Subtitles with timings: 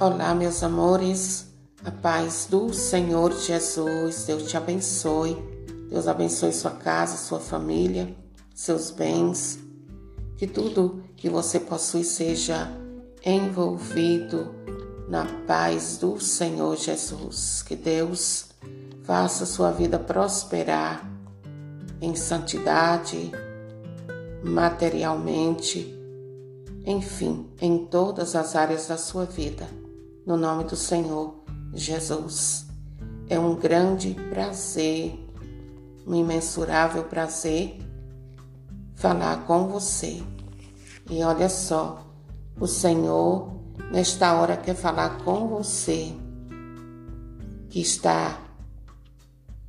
[0.00, 1.48] Olá, meus amores,
[1.84, 5.36] a paz do Senhor Jesus, Deus te abençoe,
[5.90, 8.14] Deus abençoe sua casa, sua família,
[8.54, 9.58] seus bens,
[10.36, 12.70] que tudo que você possui seja
[13.26, 14.54] envolvido
[15.08, 18.50] na paz do Senhor Jesus, que Deus
[19.02, 21.10] faça sua vida prosperar
[22.00, 23.32] em santidade,
[24.44, 25.92] materialmente,
[26.86, 29.66] enfim, em todas as áreas da sua vida
[30.28, 31.42] no nome do Senhor
[31.72, 32.66] Jesus.
[33.30, 35.18] É um grande prazer,
[36.06, 37.78] um imensurável prazer
[38.94, 40.22] falar com você.
[41.10, 42.06] E olha só,
[42.60, 43.58] o Senhor
[43.90, 46.12] nesta hora quer falar com você
[47.70, 48.38] que está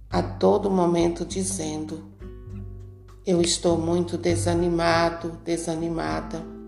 [0.10, 2.04] a todo momento dizendo:
[3.26, 6.59] Eu estou muito desanimado, desanimada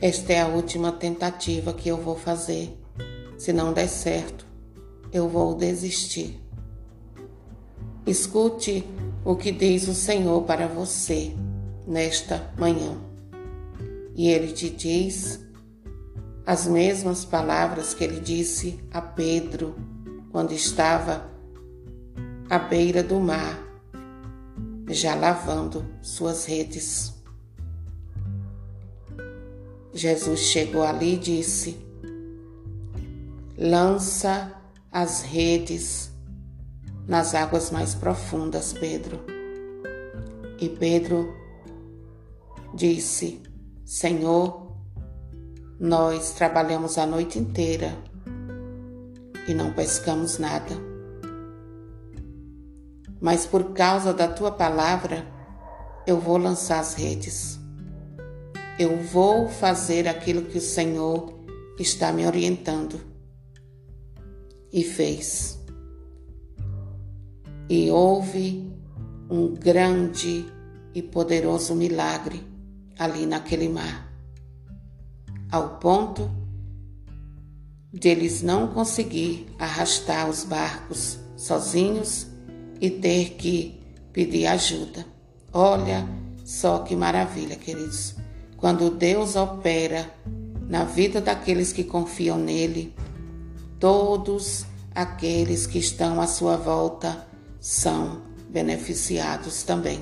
[0.00, 2.76] Esta é a última tentativa que eu vou fazer.
[3.38, 4.46] Se não der certo,
[5.10, 6.38] eu vou desistir.
[8.06, 8.84] Escute
[9.24, 11.34] o que diz o Senhor para você
[11.86, 12.96] nesta manhã.
[14.14, 15.40] E ele te diz
[16.44, 19.74] as mesmas palavras que ele disse a Pedro
[20.30, 21.30] quando estava
[22.48, 23.58] à beira do mar,
[24.88, 27.15] já lavando suas redes.
[29.96, 31.78] Jesus chegou ali e disse:
[33.56, 34.52] Lança
[34.92, 36.10] as redes
[37.08, 39.20] nas águas mais profundas, Pedro.
[40.60, 41.34] E Pedro
[42.74, 43.42] disse:
[43.84, 44.76] Senhor,
[45.80, 47.96] nós trabalhamos a noite inteira
[49.48, 50.74] e não pescamos nada.
[53.18, 55.26] Mas por causa da tua palavra,
[56.06, 57.58] eu vou lançar as redes.
[58.78, 61.32] Eu vou fazer aquilo que o Senhor
[61.78, 63.00] está me orientando.
[64.72, 65.58] E fez.
[67.68, 68.70] E houve
[69.30, 70.44] um grande
[70.94, 72.42] e poderoso milagre
[72.98, 74.10] ali naquele mar,
[75.50, 76.30] ao ponto
[77.92, 82.26] de eles não conseguir arrastar os barcos sozinhos
[82.80, 83.80] e ter que
[84.12, 85.04] pedir ajuda.
[85.52, 86.06] Olha
[86.44, 88.14] só que maravilha, queridos.
[88.56, 90.10] Quando Deus opera
[90.68, 92.94] na vida daqueles que confiam nele,
[93.78, 97.26] todos aqueles que estão à sua volta
[97.60, 100.00] são beneficiados também.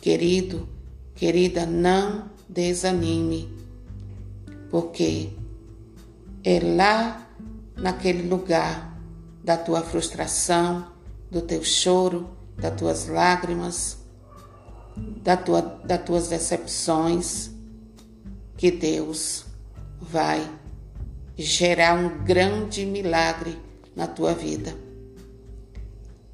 [0.00, 0.68] Querido,
[1.14, 3.52] querida, não desanime,
[4.70, 5.30] porque
[6.42, 7.28] é lá
[7.76, 8.98] naquele lugar
[9.44, 10.86] da tua frustração,
[11.30, 13.98] do teu choro, das tuas lágrimas,
[14.96, 17.50] da tua, das tuas decepções,
[18.56, 19.44] que Deus
[20.00, 20.48] vai
[21.36, 23.58] gerar um grande milagre
[23.94, 24.74] na tua vida.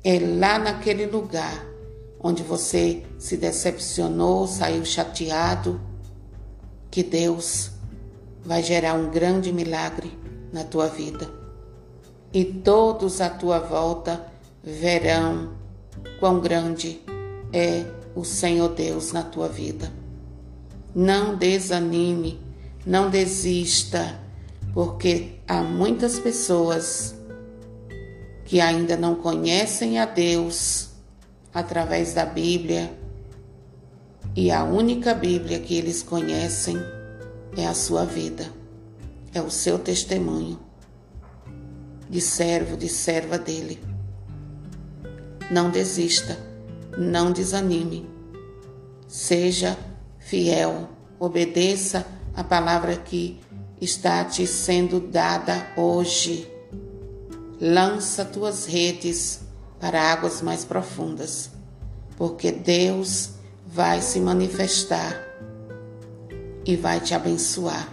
[0.04, 1.64] É lá naquele lugar
[2.20, 5.80] onde você se decepcionou, saiu chateado,
[6.90, 7.70] que Deus
[8.44, 10.16] vai gerar um grande milagre
[10.52, 11.28] na tua vida.
[12.32, 14.26] E todos à tua volta
[14.62, 15.52] verão
[16.20, 17.00] quão grande
[17.52, 17.84] é
[18.14, 19.92] o Senhor Deus na tua vida.
[20.94, 22.40] Não desanime,
[22.84, 24.20] não desista,
[24.74, 27.14] porque há muitas pessoas
[28.44, 30.90] que ainda não conhecem a Deus
[31.54, 32.92] através da Bíblia
[34.36, 36.76] e a única Bíblia que eles conhecem
[37.56, 38.50] é a sua vida,
[39.32, 40.58] é o seu testemunho
[42.08, 43.78] de servo, de serva dele.
[45.50, 46.51] Não desista
[46.96, 48.08] não desanime.
[49.06, 49.76] Seja
[50.18, 50.88] fiel,
[51.18, 53.40] obedeça a palavra que
[53.80, 56.48] está te sendo dada hoje.
[57.60, 59.40] Lança tuas redes
[59.78, 61.50] para águas mais profundas,
[62.16, 63.30] porque Deus
[63.66, 65.20] vai se manifestar
[66.64, 67.88] e vai te abençoar.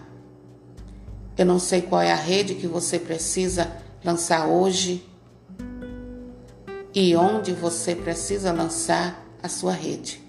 [1.37, 3.71] Eu não sei qual é a rede que você precisa
[4.03, 5.08] lançar hoje
[6.93, 10.21] e onde você precisa lançar a sua rede.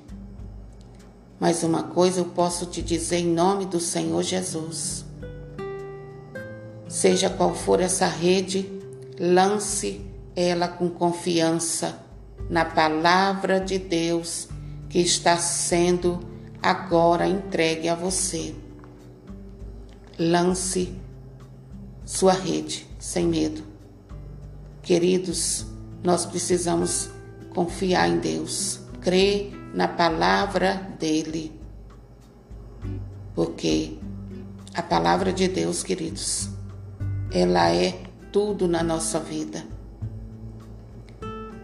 [1.38, 5.04] Mas uma coisa eu posso te dizer em nome do Senhor Jesus.
[6.86, 8.70] Seja qual for essa rede,
[9.18, 10.04] lance
[10.36, 11.98] ela com confiança
[12.48, 14.48] na palavra de Deus
[14.88, 16.20] que está sendo
[16.62, 18.54] agora entregue a você.
[20.18, 20.92] Lance
[22.04, 23.62] sua rede sem medo.
[24.82, 25.69] Queridos,
[26.02, 27.10] nós precisamos
[27.54, 31.58] confiar em Deus, crer na palavra dele.
[33.34, 33.96] porque
[34.74, 36.48] a palavra de Deus, queridos,
[37.32, 39.64] ela é tudo na nossa vida.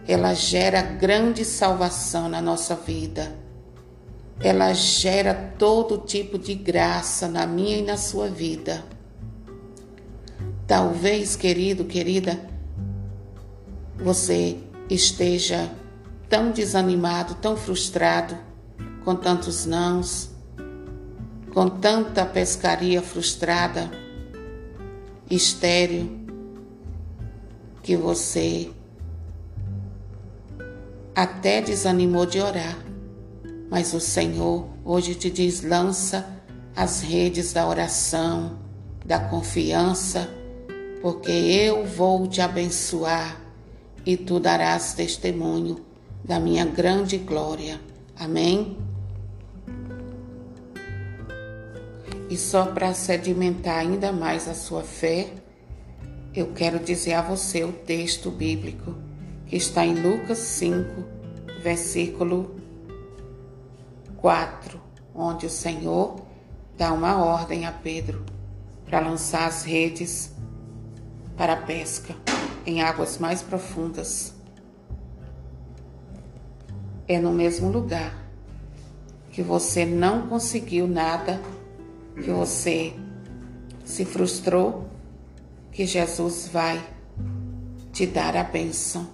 [0.07, 3.35] Ela gera grande salvação na nossa vida.
[4.39, 8.83] Ela gera todo tipo de graça na minha e na sua vida.
[10.65, 12.39] Talvez, querido, querida,
[13.97, 14.57] você
[14.89, 15.69] esteja
[16.29, 18.37] tão desanimado, tão frustrado,
[19.03, 20.29] com tantos nãos,
[21.53, 23.89] com tanta pescaria frustrada,
[25.29, 26.25] estéreo,
[27.81, 28.69] que você
[31.15, 32.77] até desanimou de orar.
[33.69, 36.25] Mas o Senhor hoje te diz: lança
[36.75, 38.59] as redes da oração,
[39.05, 40.29] da confiança,
[41.01, 43.46] porque eu vou te abençoar
[44.07, 45.85] e tu darás testemunho
[46.23, 47.77] da minha grande glória.
[48.17, 48.77] Amém?
[52.29, 55.33] E só para sedimentar ainda mais a sua fé,
[56.33, 58.95] eu quero dizer a você o texto bíblico
[59.45, 61.03] que está em Lucas 5,
[61.61, 62.55] versículo
[64.15, 64.79] 4,
[65.13, 66.15] onde o Senhor
[66.77, 68.23] dá uma ordem a Pedro
[68.85, 70.31] para lançar as redes
[71.35, 72.15] para a pesca
[72.67, 74.33] em águas mais profundas.
[77.07, 78.13] É no mesmo lugar
[79.31, 81.39] que você não conseguiu nada,
[82.13, 82.93] que você
[83.85, 84.85] se frustrou,
[85.71, 86.85] que Jesus vai
[87.93, 89.07] te dar a bênção.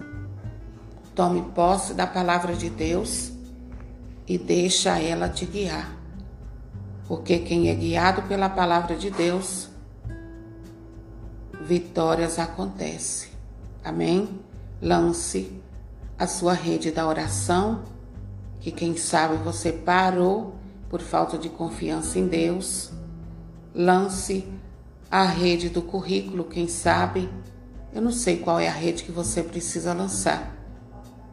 [1.14, 3.34] Tome posse da palavra de Deus
[4.28, 5.96] e deixa ela te guiar.
[7.08, 9.70] Porque quem é guiado pela palavra de Deus,
[11.62, 13.33] vitórias acontecem.
[13.84, 14.40] Amém?
[14.82, 15.62] Lance
[16.18, 17.84] a sua rede da oração,
[18.60, 20.56] que quem sabe você parou
[20.90, 22.92] por falta de confiança em Deus.
[23.74, 24.48] Lance
[25.12, 27.30] a rede do currículo, quem sabe.
[27.94, 30.56] Eu não sei qual é a rede que você precisa lançar,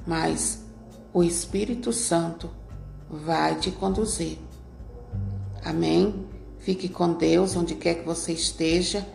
[0.07, 0.65] mas
[1.13, 2.51] o Espírito Santo
[3.09, 4.39] vai te conduzir.
[5.65, 6.27] Amém?
[6.59, 9.07] Fique com Deus onde quer que você esteja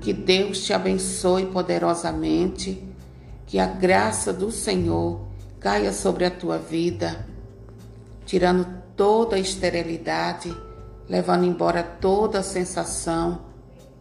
[0.00, 2.82] que Deus te abençoe poderosamente,
[3.46, 5.26] que a graça do Senhor
[5.58, 7.26] caia sobre a tua vida,
[8.24, 8.66] tirando
[8.96, 10.54] toda a esterilidade,
[11.08, 13.42] levando embora toda a sensação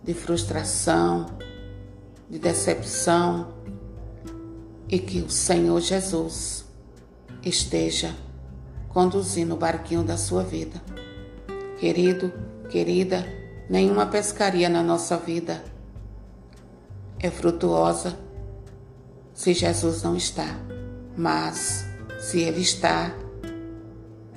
[0.04, 1.26] de frustração,
[2.30, 3.54] de decepção,
[4.90, 6.66] e que o Senhor Jesus
[7.44, 8.16] esteja
[8.90, 10.82] conduzindo o barquinho da sua vida.
[11.80, 12.32] Querido,
[12.70, 13.26] querida,
[13.70, 15.62] nenhuma pescaria na nossa vida
[17.20, 18.18] é frutuosa
[19.34, 20.60] se Jesus não está,
[21.16, 21.86] mas
[22.20, 23.14] se Ele está,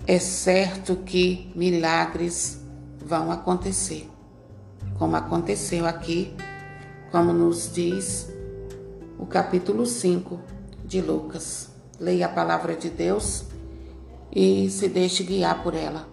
[0.06, 2.60] é certo que milagres
[3.04, 4.10] vão acontecer,
[4.98, 6.34] como aconteceu aqui,
[7.10, 8.30] como nos diz
[9.18, 10.38] o capítulo 5
[10.84, 11.70] de Lucas.
[11.98, 13.44] Leia a palavra de Deus
[14.34, 16.08] e se deixe guiar por ela,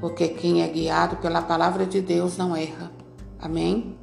[0.00, 2.90] porque quem é guiado pela palavra de Deus não erra.
[3.38, 3.99] Amém?